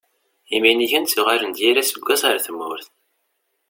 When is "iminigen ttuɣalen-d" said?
0.55-1.57